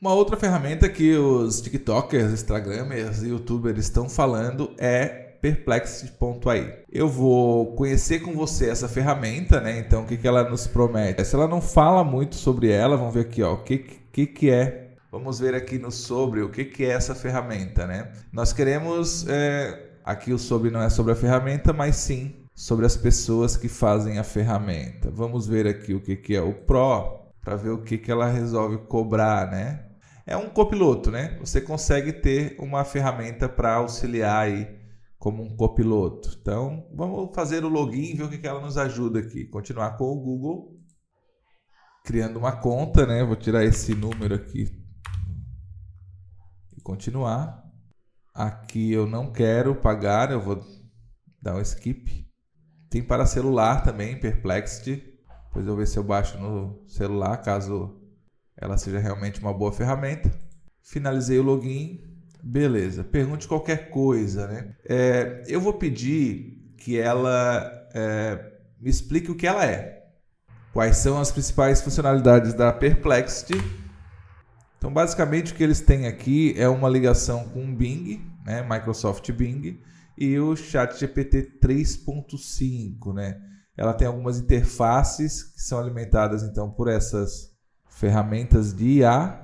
Uma 0.00 0.14
outra 0.14 0.34
ferramenta 0.34 0.88
que 0.88 1.14
os 1.14 1.60
TikTokers, 1.60 2.32
Instagramers 2.32 3.22
e 3.22 3.28
YouTubers 3.28 3.78
estão 3.80 4.08
falando 4.08 4.72
é 4.78 5.06
Perplexity.ai. 5.42 6.84
Eu 6.90 7.06
vou 7.06 7.74
conhecer 7.74 8.20
com 8.20 8.32
você 8.32 8.70
essa 8.70 8.88
ferramenta, 8.88 9.60
né? 9.60 9.78
Então, 9.78 10.04
o 10.04 10.06
que, 10.06 10.16
que 10.16 10.26
ela 10.26 10.48
nos 10.48 10.66
promete? 10.66 11.22
Se 11.22 11.34
ela 11.34 11.46
não 11.46 11.60
fala 11.60 12.02
muito 12.02 12.36
sobre 12.36 12.70
ela, 12.70 12.96
vamos 12.96 13.12
ver 13.12 13.20
aqui, 13.20 13.42
ó, 13.42 13.52
o 13.52 13.62
que, 13.62 13.76
que, 14.10 14.26
que 14.26 14.50
é. 14.50 14.94
Vamos 15.12 15.38
ver 15.38 15.54
aqui 15.54 15.78
no 15.78 15.90
sobre 15.90 16.40
o 16.40 16.48
que, 16.48 16.64
que 16.64 16.86
é 16.86 16.92
essa 16.92 17.14
ferramenta, 17.14 17.86
né? 17.86 18.10
Nós 18.32 18.54
queremos. 18.54 19.26
É, 19.28 19.90
aqui 20.02 20.32
o 20.32 20.38
sobre 20.38 20.70
não 20.70 20.80
é 20.80 20.88
sobre 20.88 21.12
a 21.12 21.16
ferramenta, 21.16 21.74
mas 21.74 21.96
sim 21.96 22.36
sobre 22.54 22.86
as 22.86 22.96
pessoas 22.96 23.54
que 23.54 23.68
fazem 23.68 24.18
a 24.18 24.24
ferramenta. 24.24 25.10
Vamos 25.10 25.46
ver 25.46 25.66
aqui 25.66 25.92
o 25.92 26.00
que, 26.00 26.16
que 26.16 26.34
é 26.34 26.40
o 26.40 26.54
Pro 26.54 27.20
para 27.42 27.56
ver 27.56 27.70
o 27.70 27.82
que, 27.82 27.98
que 27.98 28.10
ela 28.10 28.26
resolve 28.26 28.78
cobrar, 28.78 29.50
né? 29.50 29.89
É 30.30 30.36
um 30.36 30.48
copiloto, 30.48 31.10
né? 31.10 31.36
Você 31.40 31.60
consegue 31.60 32.12
ter 32.12 32.54
uma 32.60 32.84
ferramenta 32.84 33.48
para 33.48 33.74
auxiliar 33.74 34.46
aí 34.46 34.78
como 35.18 35.42
um 35.42 35.56
copiloto. 35.56 36.38
Então, 36.40 36.88
vamos 36.94 37.34
fazer 37.34 37.64
o 37.64 37.68
login 37.68 38.12
e 38.12 38.14
ver 38.14 38.22
o 38.22 38.30
que 38.30 38.46
ela 38.46 38.60
nos 38.60 38.78
ajuda 38.78 39.18
aqui. 39.18 39.44
Continuar 39.46 39.96
com 39.96 40.04
o 40.04 40.20
Google, 40.20 40.78
criando 42.04 42.38
uma 42.38 42.52
conta, 42.52 43.04
né? 43.04 43.24
Vou 43.24 43.34
tirar 43.34 43.64
esse 43.64 43.92
número 43.92 44.36
aqui 44.36 44.70
e 46.76 46.80
continuar. 46.80 47.68
Aqui 48.32 48.92
eu 48.92 49.08
não 49.08 49.32
quero 49.32 49.74
pagar, 49.74 50.30
eu 50.30 50.40
vou 50.40 50.64
dar 51.42 51.56
um 51.56 51.60
skip. 51.60 52.24
Tem 52.88 53.02
para 53.02 53.26
celular 53.26 53.82
também, 53.82 54.20
Perplexity. 54.20 54.94
Depois 55.46 55.66
eu 55.66 55.72
vou 55.72 55.76
ver 55.76 55.88
se 55.88 55.98
eu 55.98 56.04
baixo 56.04 56.38
no 56.38 56.86
celular, 56.86 57.38
caso 57.38 57.99
ela 58.60 58.76
seja 58.76 58.98
realmente 58.98 59.40
uma 59.40 59.52
boa 59.52 59.72
ferramenta. 59.72 60.30
Finalizei 60.82 61.38
o 61.38 61.42
login, 61.42 62.10
Beleza. 62.42 63.04
Pergunte 63.04 63.46
qualquer 63.46 63.90
coisa, 63.90 64.46
né? 64.46 64.74
É, 64.88 65.42
eu 65.46 65.60
vou 65.60 65.74
pedir 65.74 66.72
que 66.76 66.98
ela 66.98 67.88
é, 67.94 68.52
me 68.80 68.90
explique 68.90 69.30
o 69.30 69.34
que 69.34 69.46
ela 69.46 69.64
é. 69.64 70.04
Quais 70.72 70.96
são 70.96 71.20
as 71.20 71.30
principais 71.30 71.82
funcionalidades 71.82 72.54
da 72.54 72.72
Perplexity. 72.72 73.54
Então, 74.78 74.92
basicamente, 74.92 75.52
o 75.52 75.56
que 75.56 75.62
eles 75.62 75.80
têm 75.80 76.06
aqui 76.06 76.54
é 76.56 76.68
uma 76.68 76.88
ligação 76.88 77.48
com 77.48 77.64
o 77.64 77.74
Bing, 77.74 78.24
né? 78.46 78.62
Microsoft 78.62 79.30
Bing, 79.32 79.80
e 80.16 80.38
o 80.38 80.56
ChatGPT 80.56 81.58
3.5, 81.62 83.12
né? 83.12 83.38
Ela 83.76 83.92
tem 83.92 84.06
algumas 84.06 84.38
interfaces 84.38 85.42
que 85.42 85.60
são 85.60 85.78
alimentadas, 85.78 86.42
então, 86.42 86.70
por 86.70 86.88
essas 86.88 87.49
ferramentas 88.00 88.72
de 88.72 89.00
IA. 89.00 89.38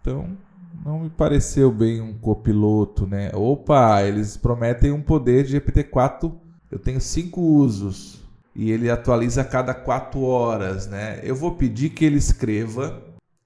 Então, 0.00 0.36
não 0.84 0.98
me 0.98 1.10
pareceu 1.10 1.70
bem 1.70 2.00
um 2.00 2.12
copiloto, 2.12 3.06
né? 3.06 3.30
Opa, 3.32 4.02
eles 4.02 4.36
prometem 4.36 4.90
um 4.90 5.00
poder 5.00 5.44
de 5.44 5.60
GPT-4. 5.60 6.34
Eu 6.72 6.78
tenho 6.80 7.00
cinco 7.00 7.40
usos 7.40 8.20
e 8.54 8.72
ele 8.72 8.90
atualiza 8.90 9.42
a 9.42 9.44
cada 9.44 9.72
quatro 9.72 10.22
horas, 10.22 10.88
né? 10.88 11.20
Eu 11.22 11.36
vou 11.36 11.54
pedir 11.54 11.90
que 11.90 12.04
ele 12.04 12.18
escreva. 12.18 13.00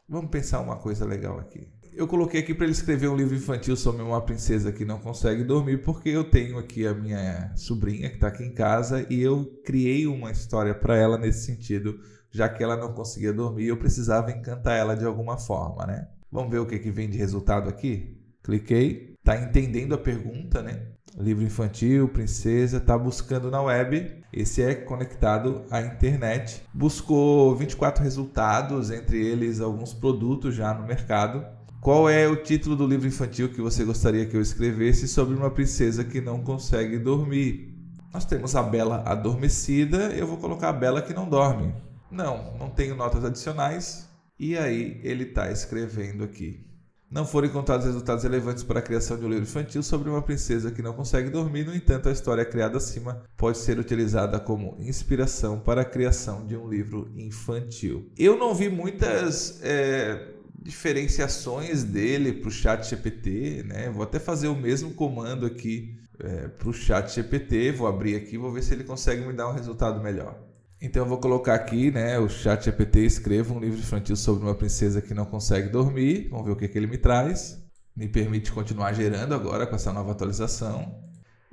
Vamos 0.08 0.30
pensar 0.30 0.60
uma 0.60 0.76
coisa 0.76 1.04
legal 1.04 1.38
aqui. 1.38 1.68
Eu 1.92 2.06
coloquei 2.06 2.40
aqui 2.40 2.54
para 2.54 2.64
ele 2.64 2.72
escrever 2.72 3.08
um 3.08 3.16
livro 3.16 3.34
infantil 3.34 3.76
sobre 3.76 4.02
uma 4.02 4.20
princesa 4.20 4.72
que 4.72 4.84
não 4.84 4.98
consegue 4.98 5.44
dormir, 5.44 5.82
porque 5.82 6.08
eu 6.08 6.24
tenho 6.24 6.56
aqui 6.56 6.86
a 6.86 6.94
minha 6.94 7.52
sobrinha 7.54 8.08
que 8.08 8.14
está 8.14 8.28
aqui 8.28 8.44
em 8.44 8.54
casa 8.54 9.04
e 9.10 9.20
eu 9.20 9.44
criei 9.64 10.06
uma 10.06 10.30
história 10.30 10.74
para 10.74 10.96
ela 10.96 11.18
nesse 11.18 11.44
sentido, 11.44 11.98
já 12.30 12.48
que 12.48 12.62
ela 12.62 12.76
não 12.76 12.92
conseguia 12.92 13.32
dormir, 13.32 13.66
eu 13.66 13.76
precisava 13.76 14.30
encantar 14.30 14.76
ela 14.76 14.96
de 14.96 15.04
alguma 15.04 15.38
forma, 15.38 15.86
né? 15.86 16.08
Vamos 16.30 16.50
ver 16.50 16.58
o 16.58 16.66
que, 16.66 16.78
que 16.78 16.90
vem 16.90 17.08
de 17.08 17.16
resultado 17.16 17.68
aqui? 17.68 18.16
Cliquei, 18.42 19.14
está 19.18 19.36
entendendo 19.36 19.94
a 19.94 19.98
pergunta, 19.98 20.62
né? 20.62 20.88
Livro 21.16 21.42
infantil, 21.42 22.08
princesa, 22.08 22.76
está 22.76 22.96
buscando 22.96 23.50
na 23.50 23.60
web. 23.62 24.22
Esse 24.32 24.62
é 24.62 24.74
conectado 24.74 25.64
à 25.70 25.80
internet. 25.80 26.62
Buscou 26.72 27.56
24 27.56 28.04
resultados, 28.04 28.90
entre 28.90 29.26
eles 29.26 29.60
alguns 29.60 29.94
produtos 29.94 30.54
já 30.54 30.72
no 30.74 30.86
mercado. 30.86 31.44
Qual 31.80 32.08
é 32.08 32.28
o 32.28 32.36
título 32.36 32.76
do 32.76 32.86
livro 32.86 33.06
infantil 33.06 33.48
que 33.48 33.60
você 33.60 33.84
gostaria 33.84 34.26
que 34.26 34.36
eu 34.36 34.40
escrevesse 34.40 35.08
sobre 35.08 35.34
uma 35.34 35.50
princesa 35.50 36.04
que 36.04 36.20
não 36.20 36.42
consegue 36.42 36.98
dormir? 36.98 37.74
Nós 38.12 38.24
temos 38.24 38.54
a 38.56 38.62
Bela 38.62 39.02
Adormecida, 39.06 40.12
eu 40.14 40.26
vou 40.26 40.38
colocar 40.38 40.70
a 40.70 40.72
Bela 40.72 41.02
que 41.02 41.14
não 41.14 41.28
dorme. 41.28 41.72
Não, 42.10 42.56
não 42.58 42.70
tenho 42.70 42.94
notas 42.94 43.24
adicionais, 43.24 44.08
e 44.38 44.56
aí 44.56 45.00
ele 45.02 45.24
está 45.24 45.50
escrevendo 45.50 46.24
aqui. 46.24 46.64
Não 47.10 47.24
foram 47.26 47.48
encontrados 47.48 47.86
resultados 47.86 48.22
relevantes 48.22 48.62
para 48.62 48.80
a 48.80 48.82
criação 48.82 49.18
de 49.18 49.24
um 49.24 49.30
livro 49.30 49.44
infantil 49.44 49.82
sobre 49.82 50.10
uma 50.10 50.20
princesa 50.20 50.70
que 50.70 50.82
não 50.82 50.92
consegue 50.92 51.30
dormir, 51.30 51.64
no 51.64 51.74
entanto, 51.74 52.08
a 52.08 52.12
história 52.12 52.44
criada 52.44 52.76
acima 52.76 53.22
pode 53.34 53.56
ser 53.56 53.78
utilizada 53.78 54.38
como 54.38 54.76
inspiração 54.78 55.58
para 55.58 55.80
a 55.80 55.84
criação 55.86 56.46
de 56.46 56.54
um 56.54 56.68
livro 56.68 57.10
infantil. 57.16 58.10
Eu 58.16 58.36
não 58.36 58.54
vi 58.54 58.68
muitas 58.68 59.58
é, 59.62 60.34
diferenciações 60.60 61.82
dele 61.82 62.32
para 62.34 62.48
o 62.48 62.52
chat 62.52 62.86
GPT, 62.86 63.64
né? 63.66 63.88
Vou 63.88 64.02
até 64.02 64.18
fazer 64.18 64.48
o 64.48 64.54
mesmo 64.54 64.92
comando 64.92 65.46
aqui 65.46 65.98
é, 66.20 66.48
para 66.48 66.68
o 66.68 66.74
chat 66.74 67.14
GPT, 67.14 67.72
vou 67.72 67.86
abrir 67.86 68.16
aqui, 68.16 68.36
vou 68.36 68.52
ver 68.52 68.62
se 68.62 68.74
ele 68.74 68.84
consegue 68.84 69.24
me 69.24 69.32
dar 69.32 69.48
um 69.48 69.54
resultado 69.54 70.02
melhor. 70.02 70.38
Então 70.80 71.02
eu 71.02 71.08
vou 71.08 71.18
colocar 71.18 71.54
aqui, 71.54 71.90
né, 71.90 72.18
o 72.18 72.28
chat 72.28 72.64
GPT 72.64 73.00
escreva 73.00 73.52
um 73.52 73.58
livro 73.58 73.78
infantil 73.78 74.14
sobre 74.14 74.44
uma 74.44 74.54
princesa 74.54 75.02
que 75.02 75.12
não 75.12 75.24
consegue 75.24 75.68
dormir. 75.68 76.28
Vamos 76.30 76.46
ver 76.46 76.52
o 76.52 76.56
que, 76.56 76.68
que 76.68 76.78
ele 76.78 76.86
me 76.86 76.98
traz. 76.98 77.58
Me 77.96 78.06
permite 78.06 78.52
continuar 78.52 78.92
gerando 78.92 79.34
agora 79.34 79.66
com 79.66 79.74
essa 79.74 79.92
nova 79.92 80.12
atualização. 80.12 80.94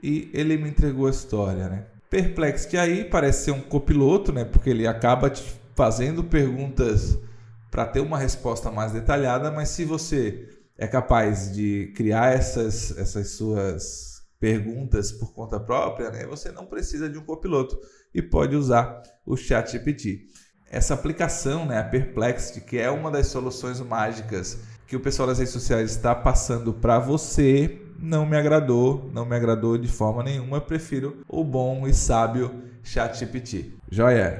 E 0.02 0.30
ele 0.32 0.58
me 0.58 0.70
entregou 0.70 1.08
a 1.08 1.10
história, 1.10 1.68
né? 1.68 1.86
Perplexity 2.08 2.78
aí 2.78 3.04
parece 3.04 3.46
ser 3.46 3.52
um 3.52 3.62
copiloto, 3.62 4.32
né? 4.32 4.46
Porque 4.46 4.70
ele 4.70 4.86
acaba 4.86 5.28
te 5.30 5.44
fazendo 5.76 6.24
perguntas 6.24 7.18
para 7.72 7.86
ter 7.86 8.02
uma 8.02 8.20
resposta 8.20 8.72
mais 8.72 8.92
detalhada, 8.92 9.50
mas 9.52 9.70
se 9.70 9.84
você 9.84 10.48
é 10.78 10.88
capaz 10.88 11.52
de 11.52 11.92
criar 11.96 12.34
essas, 12.34 12.96
essas 12.98 13.32
suas 13.32 14.15
perguntas 14.46 15.12
por 15.12 15.34
conta 15.34 15.60
própria, 15.60 16.12
né, 16.12 16.24
você 16.28 16.52
não 16.52 16.68
precisa 16.68 17.10
de 17.10 17.18
um 17.18 17.24
copiloto 17.24 17.80
e 18.14 18.22
pode 18.22 18.56
usar 18.56 19.02
o 19.26 19.36
ChatGPT. 19.36 20.28
Essa 20.70 20.94
aplicação, 20.94 21.66
né, 21.66 21.80
a 21.80 21.84
Perplexity, 21.84 22.62
que 22.62 22.78
é 22.78 22.92
uma 22.92 23.10
das 23.10 23.26
soluções 23.26 23.80
mágicas 23.80 24.60
que 24.86 24.96
o 24.96 25.00
pessoal 25.00 25.28
das 25.28 25.40
redes 25.40 25.52
sociais 25.52 25.90
está 25.90 26.14
passando 26.14 26.72
para 26.72 27.00
você, 27.00 27.82
não 28.00 28.24
me 28.24 28.38
agradou, 28.38 29.10
não 29.12 29.26
me 29.26 29.36
agradou 29.36 29.80
de 29.80 29.88
forma 29.88 30.22
nenhuma. 30.22 30.58
Eu 30.58 30.62
prefiro 30.62 31.24
o 31.28 31.44
bom 31.44 31.88
e 31.88 31.94
sábio 31.94 32.52
ChatGPT. 32.84 33.74
Joia! 33.90 34.32